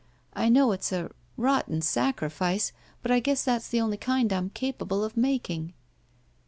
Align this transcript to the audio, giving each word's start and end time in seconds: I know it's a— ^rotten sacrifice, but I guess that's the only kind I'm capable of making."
I 0.33 0.49
know 0.49 0.71
it's 0.71 0.91
a— 0.91 1.11
^rotten 1.37 1.83
sacrifice, 1.83 2.71
but 3.03 3.11
I 3.11 3.19
guess 3.19 3.43
that's 3.45 3.67
the 3.67 3.81
only 3.81 3.97
kind 3.97 4.33
I'm 4.33 4.49
capable 4.49 5.03
of 5.03 5.15
making." 5.15 5.75